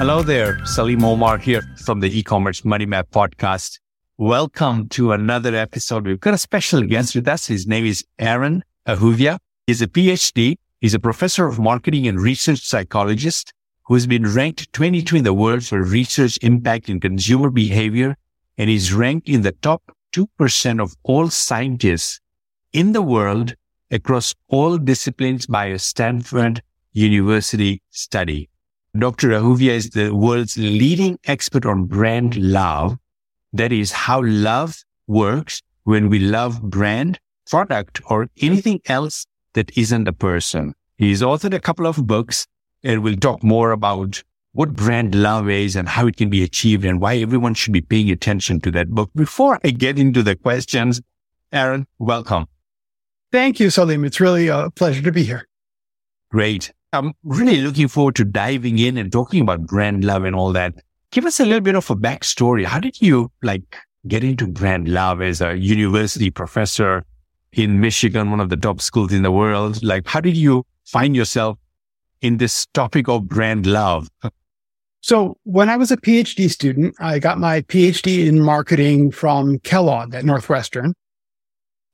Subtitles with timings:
[0.00, 3.80] Hello there, Salim Omar here from the e-commerce money map podcast.
[4.16, 6.06] Welcome to another episode.
[6.06, 7.48] We've got a special guest with us.
[7.48, 9.38] His name is Aaron Ahuvia.
[9.66, 10.56] He's a PhD.
[10.80, 13.52] He's a professor of marketing and research psychologist
[13.84, 18.16] who has been ranked 22 in the world for research impact in consumer behavior
[18.56, 19.82] and is ranked in the top
[20.14, 22.20] 2% of all scientists
[22.72, 23.54] in the world
[23.90, 26.62] across all disciplines by a Stanford
[26.94, 28.48] University study.
[28.98, 29.28] Dr.
[29.30, 32.98] Ahuvia is the world's leading expert on brand love.
[33.52, 40.08] That is how love works when we love brand, product, or anything else that isn't
[40.08, 40.74] a person.
[40.96, 42.46] He's authored a couple of books
[42.82, 44.22] and we'll talk more about
[44.52, 47.80] what brand love is and how it can be achieved and why everyone should be
[47.80, 49.10] paying attention to that book.
[49.14, 51.00] Before I get into the questions,
[51.52, 52.46] Aaron, welcome.
[53.30, 54.04] Thank you, Salim.
[54.04, 55.46] It's really a pleasure to be here.
[56.30, 56.72] Great.
[56.92, 60.74] I'm really looking forward to diving in and talking about brand love and all that.
[61.12, 62.64] Give us a little bit of a backstory.
[62.64, 63.76] How did you like
[64.08, 67.04] get into brand love as a university professor
[67.52, 69.82] in Michigan, one of the top schools in the world?
[69.84, 71.58] Like, how did you find yourself
[72.22, 74.08] in this topic of brand love?
[75.00, 80.14] So when I was a PhD student, I got my PhD in marketing from Kellogg
[80.14, 80.94] at Northwestern.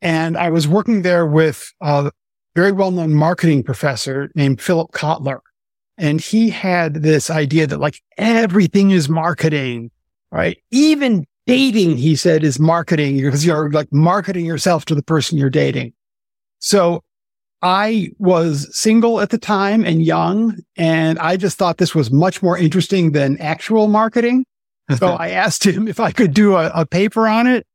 [0.02, 2.10] And I was working there with a
[2.56, 5.40] very well-known marketing professor named Philip Kotler.
[5.98, 9.90] And he had this idea that like everything is marketing,
[10.32, 10.58] right?
[10.70, 15.50] Even dating, he said, is marketing because you're like marketing yourself to the person you're
[15.50, 15.92] dating.
[16.58, 17.02] So
[17.62, 22.42] I was single at the time and young, and I just thought this was much
[22.42, 24.44] more interesting than actual marketing.
[24.98, 27.66] So I asked him if I could do a, a, paper on it,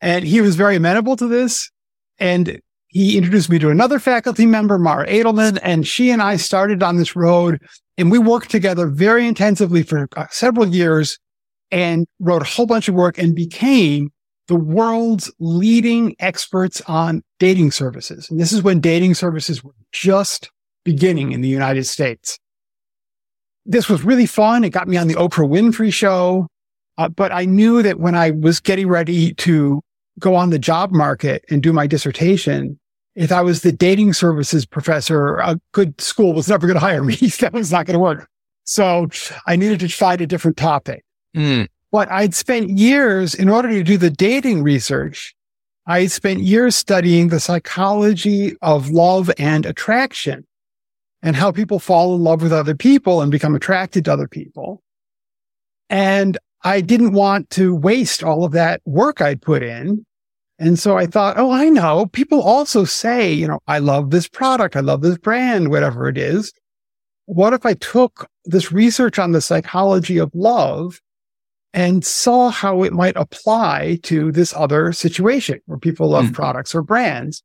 [0.00, 1.70] and he was very amenable to this.
[2.18, 6.82] And he introduced me to another faculty member, Mara Adelman, and she and I started
[6.82, 7.60] on this road,
[7.96, 11.18] and we worked together very intensively for uh, several years
[11.70, 14.10] and wrote a whole bunch of work and became
[14.48, 18.28] the world's leading experts on dating services.
[18.28, 20.50] And this is when dating services were just
[20.84, 22.40] beginning in the United States.
[23.64, 24.64] This was really fun.
[24.64, 26.48] It got me on the Oprah Winfrey show.
[26.98, 29.80] Uh, but I knew that when I was getting ready to
[30.20, 32.78] go on the job market and do my dissertation,
[33.14, 37.02] if I was the dating services professor, a good school was never going to hire
[37.02, 37.16] me.
[37.40, 38.28] that was not going to work.
[38.64, 39.08] So
[39.46, 41.04] I needed to find a different topic.
[41.36, 41.68] Mm.
[41.90, 45.34] But I'd spent years in order to do the dating research.
[45.86, 50.46] I spent years studying the psychology of love and attraction
[51.22, 54.82] and how people fall in love with other people and become attracted to other people.
[55.88, 60.06] And I didn't want to waste all of that work I'd put in.
[60.60, 64.28] And so I thought, oh, I know people also say, you know, I love this
[64.28, 64.76] product.
[64.76, 66.52] I love this brand, whatever it is.
[67.26, 71.00] What if I took this research on the psychology of love
[71.72, 76.32] and saw how it might apply to this other situation where people love mm.
[76.34, 77.42] products or brands.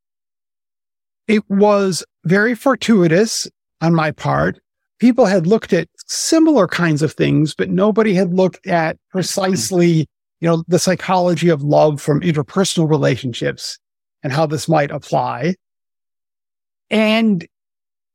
[1.28, 3.48] It was very fortuitous
[3.82, 4.60] on my part.
[5.00, 10.08] People had looked at similar kinds of things, but nobody had looked at precisely,
[10.40, 13.80] you know, the psychology of love from interpersonal relationships
[14.24, 15.56] and how this might apply.
[16.90, 17.48] And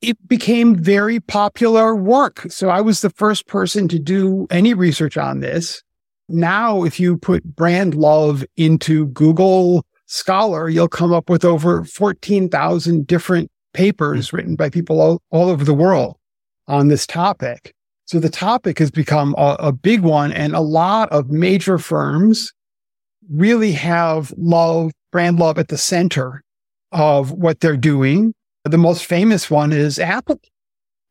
[0.01, 2.47] it became very popular work.
[2.51, 5.83] So I was the first person to do any research on this
[6.31, 13.07] now if you put brand love into Google Scholar, you'll come up with over 14,000
[13.07, 14.37] different papers hmm.
[14.37, 16.17] written by people all, all over the world
[16.67, 17.75] on this topic.
[18.11, 22.53] So the topic has become a, a big one and a lot of major firms
[23.31, 26.43] really have love, brand love at the center
[26.91, 28.35] of what they're doing.
[28.65, 30.41] The most famous one is Apple,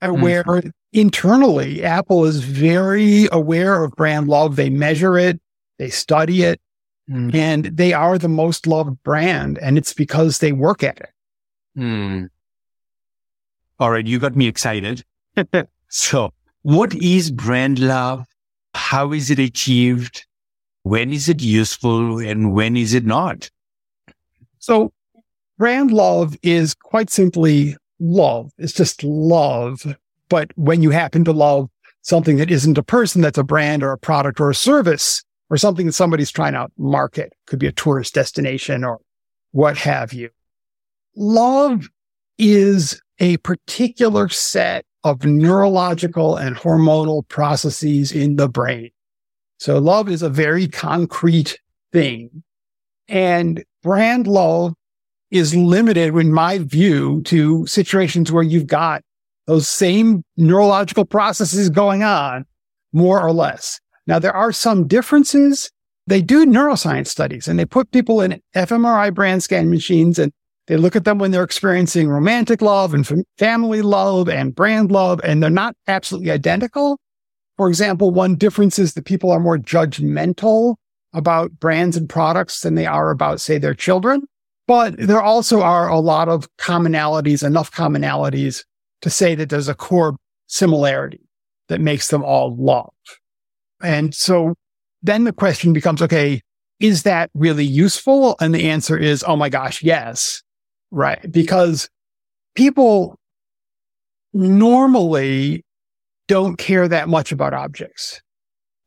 [0.03, 0.21] mm.
[0.21, 0.43] where
[0.91, 4.57] internally, Apple is very aware of brand love.
[4.57, 5.39] They measure it,
[5.77, 6.59] they study it,
[7.09, 7.33] mm.
[7.33, 9.57] and they are the most loved brand.
[9.59, 11.11] And it's because they work at it.
[11.77, 12.27] Mm.
[13.79, 14.05] All right.
[14.05, 15.05] You got me excited.
[15.87, 16.33] so
[16.69, 18.25] what is brand love?
[18.73, 20.25] How is it achieved?
[20.83, 23.49] When is it useful and when is it not?
[24.59, 24.91] So
[25.57, 28.51] brand love is quite simply love.
[28.57, 29.85] It's just love
[30.29, 31.69] but when you happen to love
[32.01, 35.57] something that isn't a person, that's a brand or a product or a service or
[35.57, 38.99] something that somebody's trying to market, could be a tourist destination or
[39.51, 40.29] what have you.
[41.15, 41.89] Love
[42.37, 48.91] is a particular set of neurological and hormonal processes in the brain.
[49.57, 51.59] So love is a very concrete
[51.91, 52.43] thing.
[53.07, 54.73] And brand love
[55.31, 59.03] is limited, in my view, to situations where you've got
[59.47, 62.45] those same neurological processes going on,
[62.93, 63.79] more or less.
[64.05, 65.71] Now, there are some differences.
[66.07, 70.31] They do neuroscience studies and they put people in fMRI brain scan machines and
[70.69, 75.19] they look at them when they're experiencing romantic love and family love and brand love,
[75.23, 76.99] and they're not absolutely identical.
[77.57, 80.75] For example, one difference is that people are more judgmental
[81.11, 84.27] about brands and products than they are about, say, their children.
[84.67, 88.63] But there also are a lot of commonalities, enough commonalities
[89.01, 91.21] to say that there's a core similarity
[91.69, 92.93] that makes them all love.
[93.81, 94.53] And so
[95.01, 96.41] then the question becomes, okay,
[96.79, 98.35] is that really useful?
[98.39, 100.43] And the answer is, oh my gosh, yes.
[100.91, 101.31] Right.
[101.31, 101.89] Because
[102.55, 103.15] people
[104.33, 105.63] normally
[106.27, 108.21] don't care that much about objects.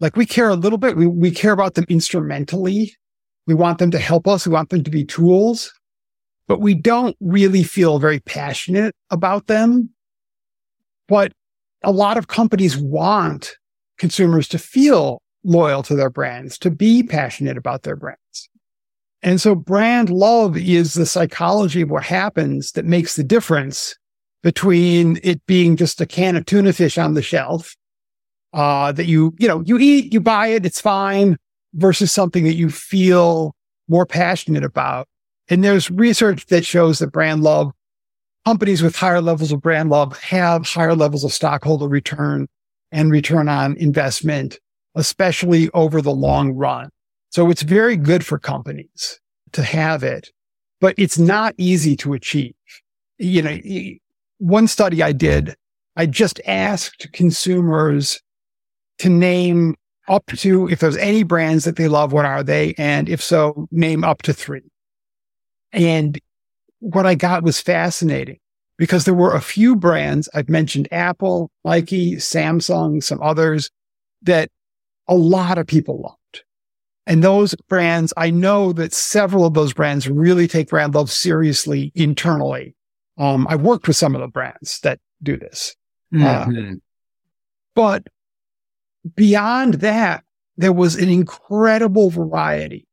[0.00, 0.96] Like we care a little bit.
[0.96, 2.94] We, we care about them instrumentally.
[3.46, 4.46] We want them to help us.
[4.46, 5.72] We want them to be tools,
[6.46, 9.90] but we don't really feel very passionate about them.
[11.08, 11.32] But
[11.82, 13.56] a lot of companies want
[13.98, 18.48] consumers to feel loyal to their brands, to be passionate about their brands.
[19.22, 23.96] And so brand love is the psychology of what happens that makes the difference
[24.42, 27.76] between it being just a can of tuna fish on the shelf,
[28.52, 31.36] uh, that you, you know, you eat, you buy it, it's fine
[31.74, 33.54] versus something that you feel
[33.88, 35.06] more passionate about.
[35.48, 37.72] And there's research that shows that brand love
[38.44, 42.48] companies with higher levels of brand love have higher levels of stockholder return
[42.90, 44.58] and return on investment,
[44.96, 46.90] especially over the long run.
[47.32, 49.18] So it's very good for companies
[49.52, 50.28] to have it,
[50.82, 52.54] but it's not easy to achieve.
[53.16, 53.58] You know,
[54.36, 55.56] one study I did,
[55.96, 58.20] I just asked consumers
[58.98, 59.76] to name
[60.08, 62.74] up to, if there's any brands that they love, what are they?
[62.76, 64.70] And if so, name up to three.
[65.72, 66.18] And
[66.80, 68.40] what I got was fascinating
[68.76, 70.28] because there were a few brands.
[70.34, 73.70] I've mentioned Apple, Nike, Samsung, some others
[74.20, 74.50] that
[75.08, 76.16] a lot of people love.
[77.06, 81.90] And those brands, I know that several of those brands really take brand love seriously
[81.94, 82.76] internally.
[83.18, 85.74] Um, I've worked with some of the brands that do this.
[86.14, 86.74] Mm-hmm.
[86.74, 86.76] Uh,
[87.74, 88.06] but
[89.16, 90.24] beyond that,
[90.56, 92.86] there was an incredible variety.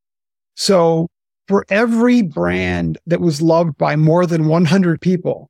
[0.56, 1.08] So
[1.48, 5.50] for every brand that was loved by more than 100 people,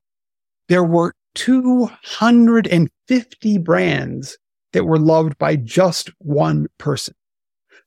[0.68, 4.38] there were 250 brands
[4.74, 7.16] that were loved by just one person.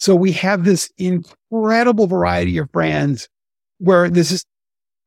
[0.03, 3.29] So we have this incredible variety of brands
[3.79, 4.45] where this is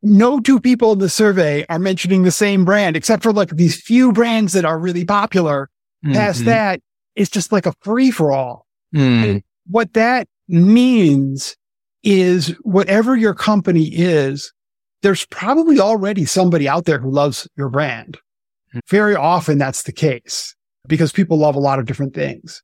[0.02, 3.76] no two people in the survey are mentioning the same brand, except for like these
[3.76, 5.70] few brands that are really popular.
[6.06, 6.14] Mm-hmm.
[6.14, 6.80] Past that,
[7.14, 8.68] it's just like a free for all.
[8.96, 9.44] Mm.
[9.68, 11.58] What that means
[12.04, 14.54] is whatever your company is,
[15.02, 18.18] there's probably already somebody out there who loves your brand.
[18.74, 18.80] Mm.
[18.88, 20.56] Very often that's the case
[20.88, 22.64] because people love a lot of different things.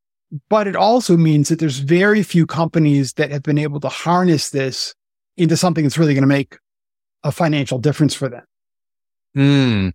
[0.49, 4.49] But it also means that there's very few companies that have been able to harness
[4.51, 4.95] this
[5.35, 6.57] into something that's really going to make
[7.23, 8.43] a financial difference for them.
[9.35, 9.93] Mm.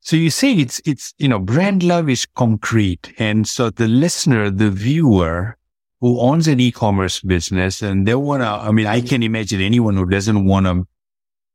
[0.00, 3.14] So you see, it's, it's, you know, brand love is concrete.
[3.18, 5.56] And so the listener, the viewer
[6.00, 9.96] who owns an e-commerce business and they want to, I mean, I can imagine anyone
[9.96, 10.86] who doesn't want to,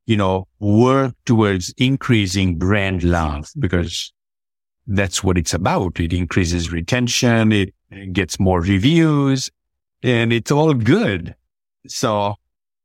[0.06, 4.14] you know, work towards increasing brand love because
[4.87, 5.99] that's what it's about.
[5.99, 7.51] It increases retention.
[7.51, 7.73] It
[8.13, 9.51] gets more reviews
[10.01, 11.35] and it's all good.
[11.87, 12.35] So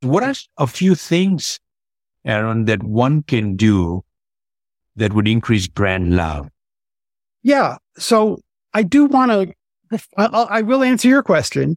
[0.00, 1.61] what are a few things,
[2.25, 4.04] Aaron, that one can do
[4.97, 6.49] that would increase brand love?
[7.42, 7.78] Yeah.
[7.97, 8.40] So
[8.75, 11.76] I do want to, I, will answer your question,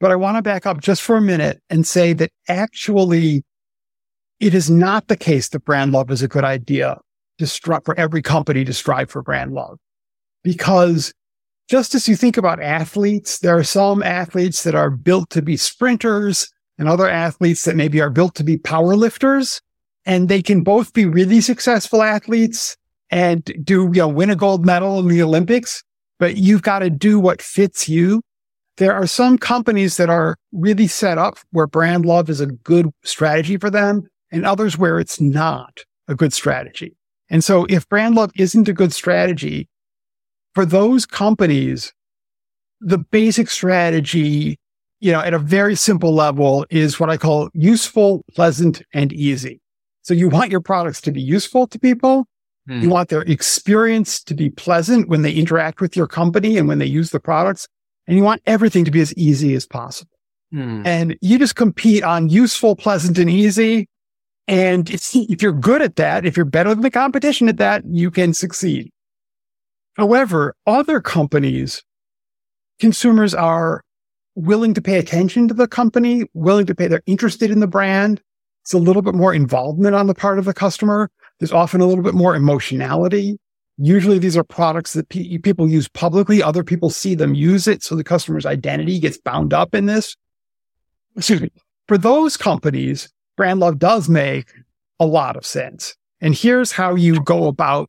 [0.00, 3.44] but I want to back up just for a minute and say that actually
[4.40, 6.98] it is not the case that brand love is a good idea
[7.38, 9.78] to strive for every company to strive for brand love
[10.42, 11.12] because
[11.68, 15.56] just as you think about athletes, there are some athletes that are built to be
[15.56, 19.60] sprinters and other athletes that maybe are built to be power lifters.
[20.06, 22.76] And they can both be really successful athletes
[23.10, 25.82] and do, you know, win a gold medal in the Olympics,
[26.18, 28.22] but you've got to do what fits you.
[28.78, 32.88] There are some companies that are really set up where brand love is a good
[33.04, 36.97] strategy for them and others where it's not a good strategy.
[37.30, 39.68] And so if brand love isn't a good strategy,
[40.54, 41.92] for those companies,
[42.80, 44.58] the basic strategy,
[45.00, 49.60] you know, at a very simple level is what I call useful, pleasant, and easy.
[50.02, 52.26] So you want your products to be useful to people.
[52.68, 52.82] Mm.
[52.82, 56.78] You want their experience to be pleasant when they interact with your company and when
[56.78, 57.68] they use the products.
[58.06, 60.10] And you want everything to be as easy as possible.
[60.52, 60.86] Mm.
[60.86, 63.86] And you just compete on useful, pleasant, and easy.
[64.48, 68.10] And if you're good at that, if you're better than the competition at that, you
[68.10, 68.90] can succeed.
[69.94, 71.82] However, other companies
[72.78, 73.82] consumers are
[74.34, 78.22] willing to pay attention to the company, willing to pay, they're interested in the brand.
[78.62, 81.10] It's a little bit more involvement on the part of the customer.
[81.40, 83.38] There's often a little bit more emotionality.
[83.78, 86.42] Usually these are products that pe- people use publicly.
[86.42, 87.82] Other people see them use it.
[87.82, 90.16] So the customer's identity gets bound up in this.
[91.16, 91.50] Excuse me.
[91.86, 94.52] For those companies, brand love does make
[95.00, 95.94] a lot of sense.
[96.20, 97.88] And here's how you go about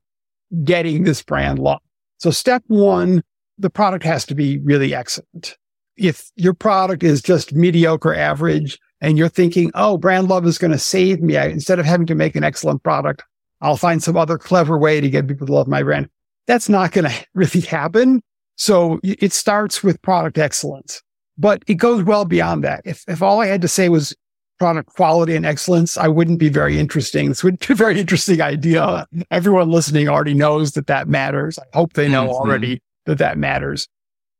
[0.63, 1.81] getting this brand love.
[2.19, 3.23] So step one,
[3.57, 5.57] the product has to be really excellent.
[5.97, 10.71] If your product is just mediocre average and you're thinking, oh, brand love is going
[10.71, 13.23] to save me, I, instead of having to make an excellent product,
[13.59, 16.09] I'll find some other clever way to get people to love my brand.
[16.47, 18.21] That's not going to really happen.
[18.55, 21.01] So it starts with product excellence,
[21.37, 22.81] but it goes well beyond that.
[22.85, 24.15] If, if all I had to say was
[24.59, 27.29] product quality and excellence, I wouldn't be very interesting.
[27.29, 29.07] This would be a very interesting idea.
[29.31, 31.57] Everyone listening already knows that that matters.
[31.57, 32.33] I hope they know mm-hmm.
[32.33, 33.87] already that that matters.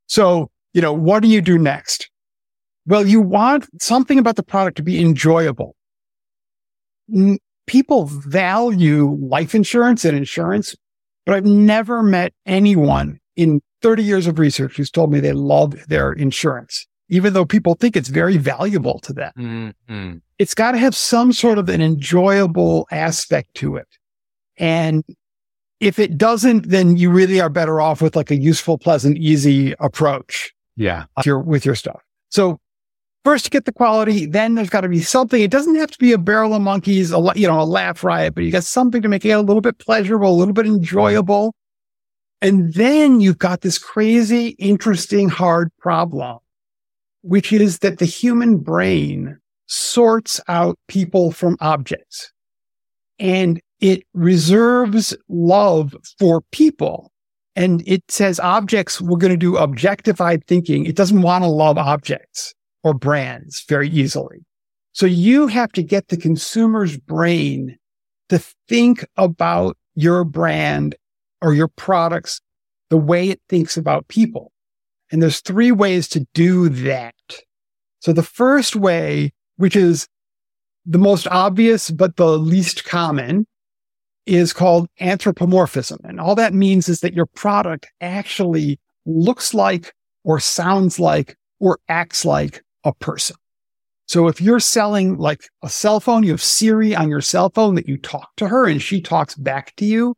[0.08, 2.10] So, you know, what do you do next?
[2.86, 5.76] Well, you want something about the product to be enjoyable.
[7.68, 10.76] People value life insurance and insurance,
[11.26, 15.88] but I've never met anyone in 30 years of research who's told me they love
[15.88, 19.34] their insurance even though people think it's very valuable to them.
[19.38, 20.18] Mm-hmm.
[20.38, 23.88] It's got to have some sort of an enjoyable aspect to it.
[24.58, 25.04] And
[25.80, 29.74] if it doesn't, then you really are better off with like a useful, pleasant, easy
[29.80, 30.54] approach.
[30.76, 31.06] Yeah.
[31.18, 32.02] With your, with your stuff.
[32.30, 32.60] So
[33.26, 35.42] first get the quality, then there's got to be something.
[35.42, 38.36] It doesn't have to be a barrel of monkeys, a, you know, a laugh riot,
[38.36, 41.54] but you got something to make it a little bit pleasurable, a little bit enjoyable.
[42.42, 46.40] And then you've got this crazy, interesting, hard problem
[47.22, 52.32] which is that the human brain sorts out people from objects
[53.20, 57.12] and it reserves love for people.
[57.56, 60.86] And it says objects, we're going to do objectified thinking.
[60.86, 64.46] It doesn't want to love objects or brands very easily.
[64.94, 67.78] So you have to get the consumer's brain
[68.30, 70.96] to think about your brand
[71.42, 72.42] or your products
[72.90, 74.52] the way it thinks about people.
[75.12, 77.16] And there's three ways to do that.
[78.00, 80.08] So the first way, which is
[80.86, 83.46] the most obvious, but the least common
[84.26, 86.00] is called anthropomorphism.
[86.04, 91.80] And all that means is that your product actually looks like or sounds like or
[91.90, 93.36] acts like a person.
[94.08, 97.76] So if you're selling like a cell phone, you have Siri on your cell phone
[97.76, 100.16] that you talk to her and she talks back to you.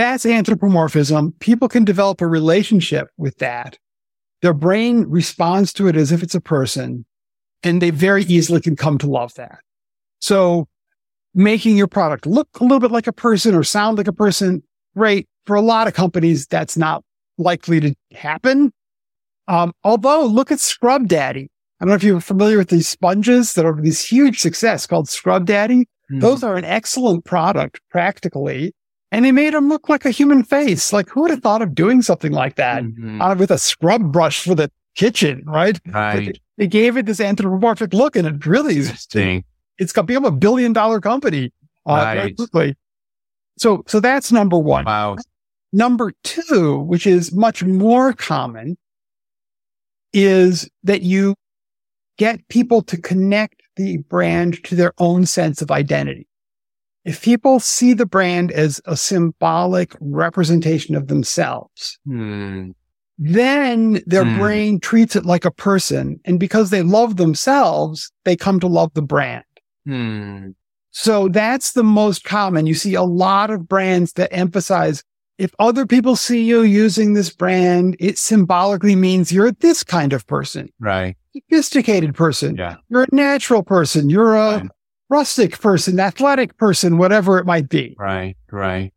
[0.00, 1.32] That's anthropomorphism.
[1.40, 3.76] People can develop a relationship with that.
[4.40, 7.04] Their brain responds to it as if it's a person
[7.62, 9.58] and they very easily can come to love that.
[10.18, 10.68] So
[11.34, 14.62] making your product look a little bit like a person or sound like a person,
[14.94, 15.28] right?
[15.44, 17.04] For a lot of companies, that's not
[17.36, 18.72] likely to happen.
[19.48, 21.50] Um, although look at Scrub Daddy.
[21.78, 25.10] I don't know if you're familiar with these sponges that are these huge success called
[25.10, 25.80] Scrub Daddy.
[25.80, 26.20] Mm-hmm.
[26.20, 28.72] Those are an excellent product practically
[29.12, 30.92] and they made him look like a human face.
[30.92, 33.20] Like who would have thought of doing something like that mm-hmm.
[33.20, 35.80] uh, with a scrub brush for the kitchen, right?
[35.86, 36.40] Right.
[36.56, 39.44] They, gave it this anthropomorphic look, and it really interesting.
[39.78, 41.52] It's become a billion dollar company
[41.86, 42.14] uh, right.
[42.14, 42.76] very quickly.
[43.58, 44.84] So, so that's number one.
[44.84, 45.16] Wow.
[45.72, 48.76] Number two, which is much more common,
[50.12, 51.34] is that you
[52.18, 56.26] get people to connect the brand to their own sense of identity.
[57.04, 62.70] If people see the brand as a symbolic representation of themselves, hmm.
[63.18, 64.38] then their hmm.
[64.38, 66.20] brain treats it like a person.
[66.24, 69.44] And because they love themselves, they come to love the brand.
[69.86, 70.50] Hmm.
[70.90, 72.66] So that's the most common.
[72.66, 75.02] You see a lot of brands that emphasize
[75.40, 80.26] if other people see you using this brand, it symbolically means you're this kind of
[80.26, 80.68] person.
[80.78, 81.16] Right.
[81.32, 82.56] Sophisticated person.
[82.56, 82.76] Yeah.
[82.90, 84.10] You're a natural person.
[84.10, 84.68] You're a
[85.10, 87.94] rustic person, athletic person, whatever it might be.
[87.98, 88.92] Right, right.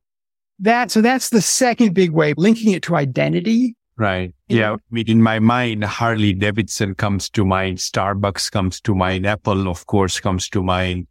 [0.60, 3.76] That, so that's the second big way, linking it to identity.
[3.98, 4.34] Right.
[4.48, 4.74] Yeah.
[4.74, 7.80] I mean, in my mind, Harley Davidson comes to mind.
[7.80, 9.26] Starbucks comes to mind.
[9.26, 11.08] Apple, of course, comes to mind.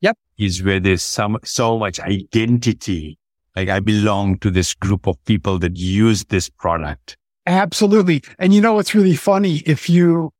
[0.00, 0.16] Yep.
[0.38, 3.18] Is where there's some, so much identity.
[3.54, 7.16] Like I belong to this group of people that use this product.
[7.46, 8.22] Absolutely.
[8.38, 9.58] And you know, what's really funny?
[9.66, 10.32] If you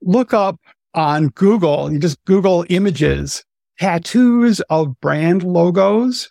[0.00, 0.60] look up
[0.94, 3.44] on Google, you just Google images
[3.82, 6.28] tattoos of brand logos.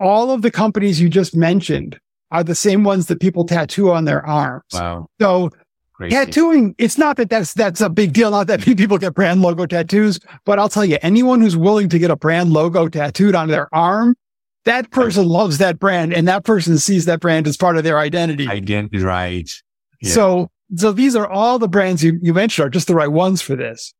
[0.00, 2.00] All of the companies you just mentioned
[2.32, 4.64] are the same ones that people tattoo on their arms.
[4.72, 5.06] Wow.
[5.20, 5.50] So
[5.92, 6.16] Crazy.
[6.16, 8.32] tattooing, it's not that that's, that's a big deal.
[8.32, 11.98] Not that people get brand logo tattoos, but I'll tell you, anyone who's willing to
[12.00, 14.16] get a brand logo tattooed on their arm,
[14.64, 18.00] that person loves that brand and that person sees that brand as part of their
[18.00, 18.48] identity.
[18.48, 19.48] Identity, right.
[20.02, 20.10] Yeah.
[20.10, 23.40] So So these are all the brands you, you mentioned are just the right ones
[23.42, 23.94] for this.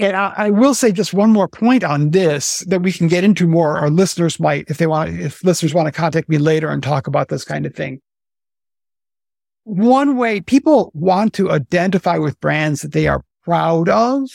[0.00, 3.24] And I, I, will say just one more point on this that we can get
[3.24, 3.76] into more.
[3.78, 7.06] Our listeners might, if they want, if listeners want to contact me later and talk
[7.06, 8.00] about this kind of thing.
[9.64, 14.30] One way people want to identify with brands that they are proud of,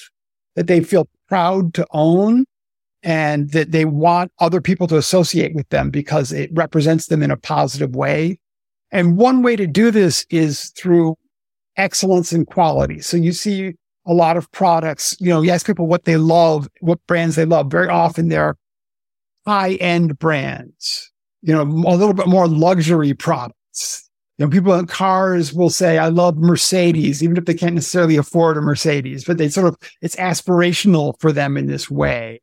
[0.55, 2.46] that they feel proud to own,
[3.01, 7.32] and that they want other people to associate with them because it represents them in
[7.32, 8.39] a positive way.
[8.91, 11.15] And one way to do this is through
[11.77, 13.01] excellence and quality.
[13.01, 13.74] So you see
[14.05, 17.45] a lot of products, you know, you ask people what they love, what brands they
[17.45, 17.72] love.
[17.72, 18.57] Very often they're
[19.45, 24.10] high end brands, you know, a little bit more luxury products.
[24.38, 28.17] You know, people in cars will say, I love Mercedes, even if they can't necessarily
[28.17, 32.41] afford a Mercedes, but they sort of, it's aspirational for them in this way.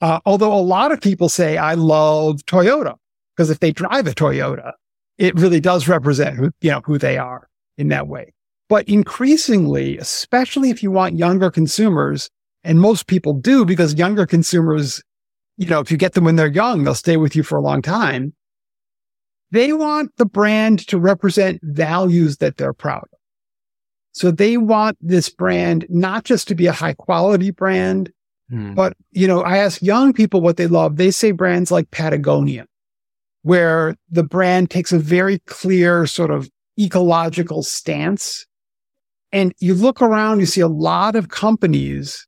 [0.00, 2.94] Uh, although a lot of people say, I love Toyota,
[3.36, 4.72] because if they drive a Toyota,
[5.18, 8.32] it really does represent who, you know, who they are in that way.
[8.68, 12.28] But increasingly, especially if you want younger consumers,
[12.64, 15.02] and most people do because younger consumers,
[15.56, 17.62] you know, if you get them when they're young, they'll stay with you for a
[17.62, 18.34] long time.
[19.50, 23.18] They want the brand to represent values that they're proud of.
[24.12, 28.10] So they want this brand not just to be a high quality brand,
[28.50, 28.74] hmm.
[28.74, 30.96] but, you know, I ask young people what they love.
[30.96, 32.66] They say brands like Patagonia,
[33.42, 38.44] where the brand takes a very clear sort of ecological stance
[39.32, 42.26] and you look around, you see a lot of companies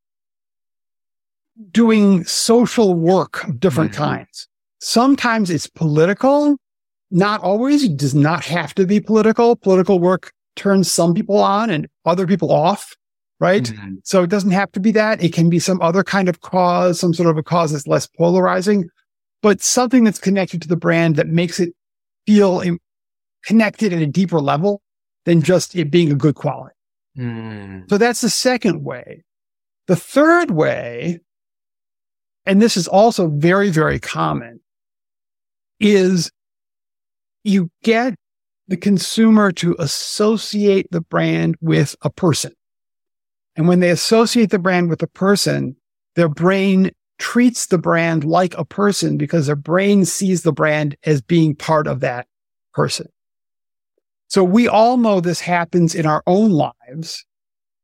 [1.70, 4.04] doing social work of different mm-hmm.
[4.04, 4.48] kinds.
[4.80, 6.56] Sometimes it's political,
[7.10, 7.84] not always.
[7.84, 9.56] It does not have to be political.
[9.56, 12.94] Political work turns some people on and other people off,
[13.40, 13.64] right?
[13.64, 13.96] Mm-hmm.
[14.04, 15.22] So it doesn't have to be that.
[15.22, 18.06] It can be some other kind of cause, some sort of a cause that's less
[18.06, 18.88] polarizing,
[19.42, 21.74] but something that's connected to the brand that makes it
[22.26, 22.62] feel
[23.44, 24.82] connected at a deeper level
[25.24, 26.74] than just it being a good quality.
[27.18, 27.88] Mm.
[27.88, 29.24] So that's the second way.
[29.86, 31.20] The third way,
[32.46, 34.60] and this is also very, very common,
[35.80, 36.30] is
[37.42, 38.14] you get
[38.68, 42.52] the consumer to associate the brand with a person.
[43.56, 45.76] And when they associate the brand with a person,
[46.14, 51.20] their brain treats the brand like a person because their brain sees the brand as
[51.20, 52.26] being part of that
[52.72, 53.08] person.
[54.30, 57.26] So we all know this happens in our own lives.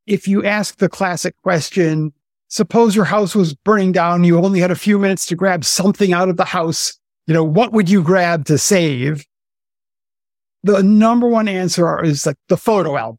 [0.06, 2.12] If you ask the classic question,
[2.46, 6.12] suppose your house was burning down, you only had a few minutes to grab something
[6.12, 6.96] out of the house.
[7.26, 9.26] You know, what would you grab to save?
[10.62, 13.18] The number one answer is like the photo albums.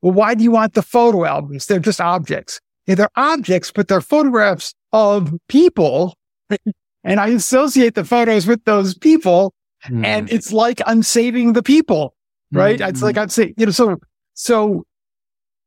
[0.00, 1.66] Well, why do you want the photo albums?
[1.66, 2.58] They're just objects.
[2.86, 6.16] Yeah, they're objects, but they're photographs of people.
[7.04, 9.52] and I associate the photos with those people.
[9.86, 10.04] Mm.
[10.04, 12.14] And it's like I'm saving the people,
[12.52, 12.78] right?
[12.78, 12.88] Mm.
[12.88, 13.96] It's like I'm saying, you know, so,
[14.34, 14.84] so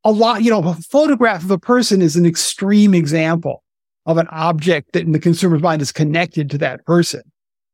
[0.04, 3.64] a lot, you know, a photograph of a person is an extreme example
[4.06, 7.22] of an object that in the consumer's mind is connected to that person.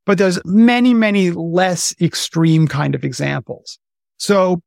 [0.06, 3.78] But there's many, many less extreme kind of examples.
[4.18, 4.62] So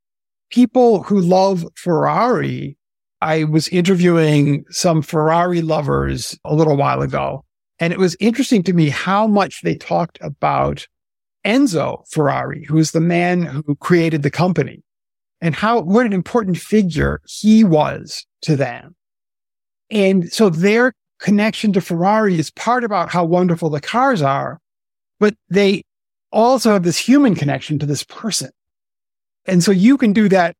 [0.50, 2.76] people who love Ferrari,
[3.20, 7.44] I was interviewing some Ferrari lovers a little while ago,
[7.78, 10.86] and it was interesting to me how much they talked about
[11.44, 14.82] Enzo Ferrari, who is the man who created the company
[15.40, 18.94] and how, what an important figure he was to them.
[19.90, 24.58] And so their connection to Ferrari is part about how wonderful the cars are,
[25.18, 25.82] but they
[26.32, 28.50] also have this human connection to this person.
[29.46, 30.54] And so you can do that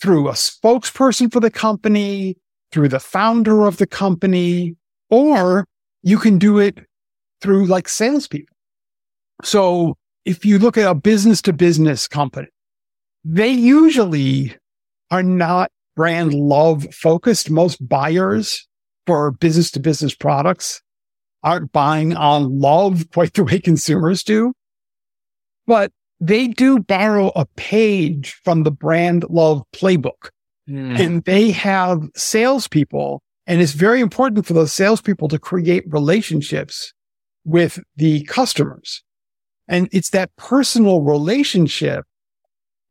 [0.00, 2.36] through a spokesperson for the company,
[2.70, 4.76] through the founder of the company,
[5.10, 5.66] or
[6.02, 6.78] you can do it
[7.40, 8.54] through like salespeople.
[9.42, 12.48] So if you look at a business to business company,
[13.24, 14.56] they usually
[15.10, 17.50] are not brand love focused.
[17.50, 18.66] Most buyers
[19.06, 20.82] for business to business products
[21.42, 24.52] aren't buying on love quite the way consumers do,
[25.66, 30.30] but they do borrow a page from the brand love playbook
[30.68, 30.98] mm.
[30.98, 33.22] and they have salespeople.
[33.46, 36.92] And it's very important for those salespeople to create relationships
[37.44, 39.02] with the customers.
[39.68, 42.04] And it's that personal relationship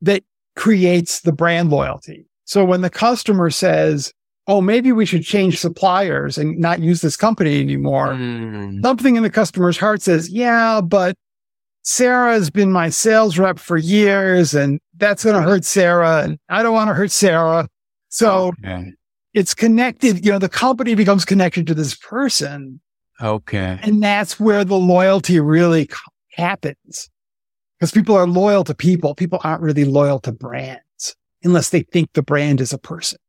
[0.02, 0.24] that
[0.56, 2.28] creates the brand loyalty.
[2.46, 4.14] So when the customer says,
[4.50, 8.14] Oh, maybe we should change suppliers and not use this company anymore.
[8.14, 8.82] Mm.
[8.82, 11.18] Something in the customer's heart says, yeah, but
[11.84, 16.24] Sarah has been my sales rep for years and that's going to hurt Sarah.
[16.24, 17.68] And I don't want to hurt Sarah.
[18.08, 18.94] So okay.
[19.34, 20.26] it's connected.
[20.26, 22.80] You know, the company becomes connected to this person.
[23.22, 23.80] Okay.
[23.82, 25.90] And that's where the loyalty really
[26.38, 27.10] happens
[27.80, 29.16] because people are loyal to people.
[29.16, 31.16] People aren't really loyal to brands.
[31.44, 33.20] unless they think the brand is a person.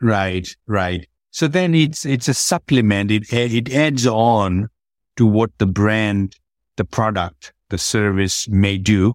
[0.00, 1.06] Right, right.
[1.30, 3.10] So then it's it's a supplement.
[3.10, 4.68] It it adds on
[5.16, 6.36] to what the brand,
[6.76, 9.14] the product, the service may do,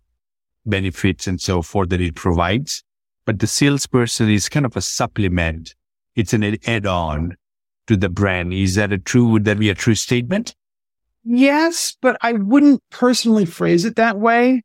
[0.65, 2.83] benefits and so forth that it provides.
[3.25, 5.75] But the salesperson is kind of a supplement.
[6.15, 7.37] It's an add-on
[7.87, 8.53] to the brand.
[8.53, 9.27] Is that a true?
[9.29, 10.55] Would that be a true statement?
[11.23, 14.63] Yes, but I wouldn't personally phrase it that way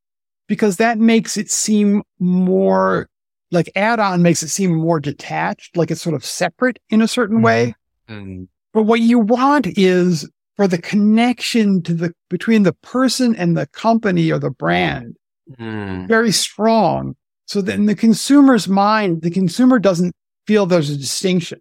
[0.49, 3.09] because that makes it seem more
[3.53, 7.09] like add on makes it seem more detached, like it's sort of separate in a
[7.09, 7.75] certain way.
[8.09, 8.45] Mm-hmm.
[8.73, 13.67] But what you want is for the connection to the between the person and the
[13.69, 15.17] company or the brand
[15.59, 16.09] mm.
[16.09, 17.15] very strong.
[17.47, 20.15] So that in the consumer's mind, the consumer doesn't
[20.49, 21.61] feel there's a distinction.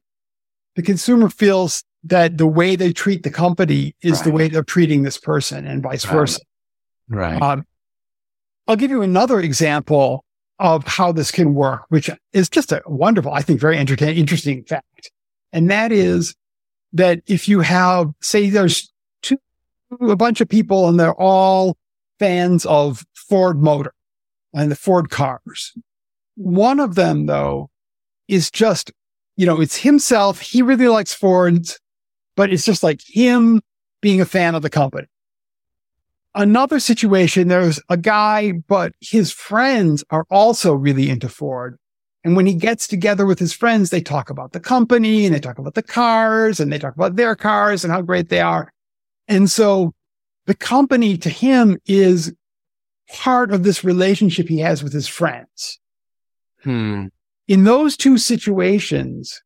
[0.76, 4.24] The consumer feels that the way they treat the company is right.
[4.26, 6.14] the way they're treating this person and vice right.
[6.14, 6.42] versa.
[7.10, 7.42] Right.
[7.42, 7.66] Um,
[8.68, 10.24] I'll give you another example
[10.60, 14.64] of how this can work, which is just a wonderful, I think, very entertaining, interesting
[14.64, 15.12] fact.
[15.52, 16.36] And that is
[16.94, 18.92] that if you have, say, there's
[19.22, 19.38] two,
[20.00, 21.76] a bunch of people and they're all
[22.20, 23.94] fans of Ford Motor
[24.54, 25.74] and the Ford cars.
[26.36, 27.70] One of them, though,
[28.28, 28.92] is just,
[29.36, 30.40] you know, it's himself.
[30.40, 31.80] He really likes Fords,
[32.36, 33.62] but it's just like him
[34.02, 35.08] being a fan of the company.
[36.34, 41.78] Another situation, there's a guy, but his friends are also really into Ford.
[42.26, 45.40] And when he gets together with his friends, they talk about the company and they
[45.40, 48.74] talk about the cars and they talk about their cars and how great they are.
[49.28, 49.94] And so
[50.46, 52.34] the company to him is
[53.14, 55.80] part of this relationship he has with his friends.
[56.64, 57.06] Hmm.
[57.48, 59.42] In those two situations,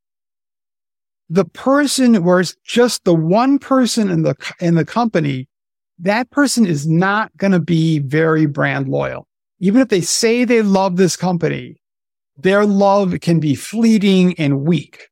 [1.29, 5.47] the person where it's just the one person in the, in the company
[5.99, 9.27] that person is not going to be very brand loyal.
[9.59, 11.75] Even if they say they love this company,
[12.37, 15.09] their love can be fleeting and weak.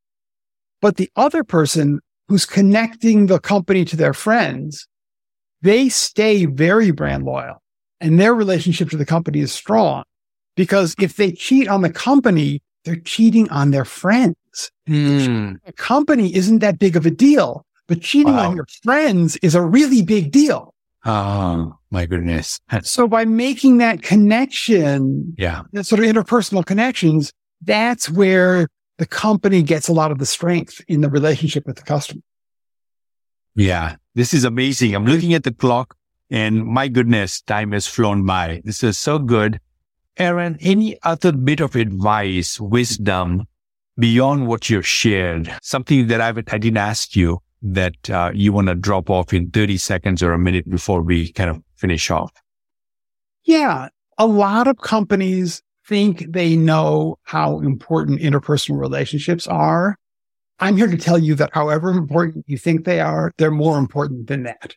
[0.81, 1.99] But the other person
[2.29, 4.87] who's connecting the company to their friends,
[5.61, 7.61] they stay very brand loyal
[7.99, 10.03] and their relationship to the company is strong
[10.55, 14.35] because if they cheat on the company, they're cheating on their friends.
[14.87, 15.59] Mm.
[15.65, 18.49] A company isn't that big of a deal, but cheating wow.
[18.49, 20.73] on your friends is a really big deal.
[21.05, 22.59] Oh my goodness.
[22.83, 28.67] So by making that connection, yeah, that sort of interpersonal connections, that's where
[28.97, 32.21] the company gets a lot of the strength in the relationship with the customer.
[33.55, 34.95] Yeah, this is amazing.
[34.95, 35.95] I'm looking at the clock
[36.29, 38.61] and my goodness, time has flown by.
[38.65, 39.59] This is so good.
[40.17, 43.47] Aaron, any other bit of advice, wisdom
[43.97, 45.53] beyond what you've shared?
[45.61, 49.49] Something that I've, I didn't ask you that uh, you want to drop off in
[49.49, 52.31] 30 seconds or a minute before we kind of finish off?
[53.43, 53.89] Yeah.
[54.17, 59.97] A lot of companies think they know how important interpersonal relationships are.
[60.59, 64.27] I'm here to tell you that however important you think they are, they're more important
[64.27, 64.75] than that.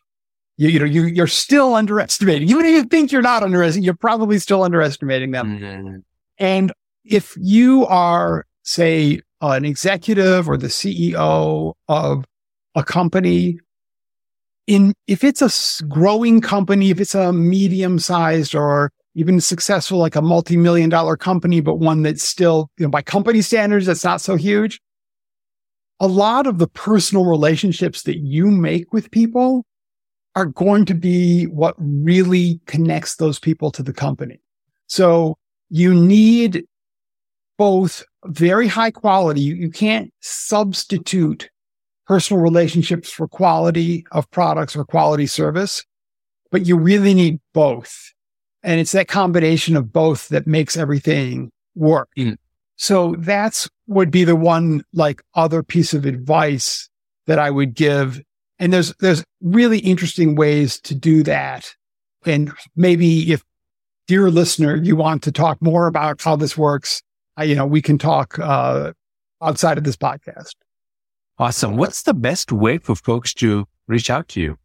[0.57, 2.49] You, you know, you, you're still underestimating.
[2.49, 5.59] Even if you think you're not underestimating, you're probably still underestimating them.
[5.59, 5.95] Mm-hmm.
[6.37, 6.71] And
[7.03, 12.25] if you are, say, an executive or the CEO of
[12.75, 13.59] a company
[14.67, 20.15] in, if it's a growing company, if it's a medium sized or even successful, like
[20.15, 24.21] a multi-million dollar company, but one that's still, you know, by company standards, that's not
[24.21, 24.79] so huge.
[25.99, 29.65] A lot of the personal relationships that you make with people
[30.35, 34.39] are going to be what really connects those people to the company.
[34.87, 35.35] So
[35.69, 36.65] you need
[37.61, 39.39] both very high quality.
[39.39, 41.47] You, you can't substitute
[42.07, 45.85] personal relationships for quality of products or quality service,
[46.49, 48.13] but you really need both.
[48.63, 52.09] And it's that combination of both that makes everything work.
[52.17, 52.37] Mm.
[52.77, 56.89] So that's would be the one like other piece of advice
[57.27, 58.19] that I would give.
[58.57, 61.75] And there's, there's really interesting ways to do that.
[62.25, 63.43] And maybe if
[64.07, 67.03] dear listener, you want to talk more about how this works,
[67.41, 68.93] I, you know, we can talk, uh,
[69.41, 70.53] outside of this podcast.
[71.39, 71.75] Awesome.
[71.75, 74.57] What's the best way for folks to reach out to you?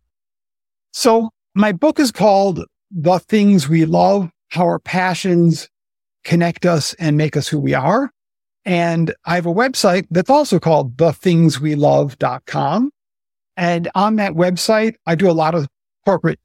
[0.92, 5.70] So my book is called The Things We Love, How Our Passions
[6.24, 8.10] Connect Us and Make Us Who We Are.
[8.66, 12.90] And I have a website that's also called thethingswelove.com.
[13.56, 15.66] And on that website, I do a lot of
[16.04, 16.40] corporate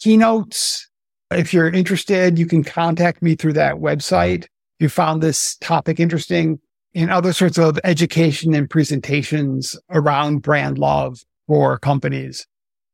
[0.00, 0.88] keynotes.
[1.30, 4.46] If you're interested, you can contact me through that website.
[4.78, 6.60] You found this topic interesting,
[6.96, 12.46] and other sorts of education and presentations around brand love for companies.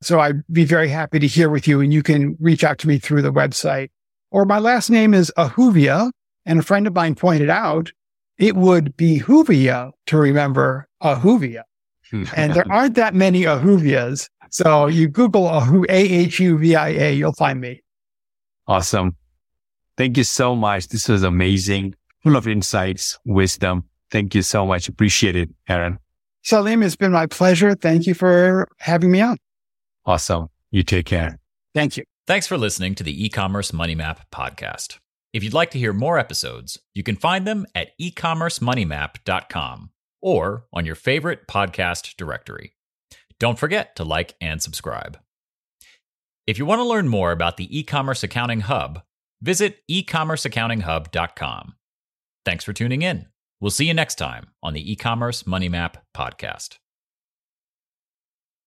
[0.02, 2.88] So I'd be very happy to hear with you and you can reach out to
[2.88, 3.90] me through the website.
[4.32, 6.10] Or my last name is Ahuvia,
[6.44, 7.92] And a friend of mine pointed out
[8.38, 11.62] it would behoove you to remember Ahuvia.
[12.10, 12.24] Hmm.
[12.34, 14.28] and there aren't that many Ahuvias.
[14.50, 17.82] So you Google Ahu, A-H-U-V-I-A, you'll find me.
[18.66, 19.16] Awesome.
[19.96, 20.88] Thank you so much.
[20.88, 23.84] This was amazing, full of insights, wisdom.
[24.10, 24.88] Thank you so much.
[24.88, 25.98] Appreciate it, Aaron.
[26.42, 27.74] Salim, it's been my pleasure.
[27.74, 29.36] Thank you for having me on.
[30.04, 30.48] Awesome.
[30.70, 31.38] You take care.
[31.74, 32.04] Thank you.
[32.26, 34.98] Thanks for listening to the e-commerce money map podcast.
[35.32, 40.84] If you'd like to hear more episodes, you can find them at ecommercemoneymap.com or on
[40.84, 42.74] your favorite podcast directory.
[43.38, 45.18] Don't forget to like and subscribe.
[46.46, 49.02] If you want to learn more about the e-commerce accounting hub,
[49.42, 51.74] visit ecommerceaccountinghub.com.
[52.44, 53.26] Thanks for tuning in.
[53.60, 56.78] We'll see you next time on the e-commerce money map podcast.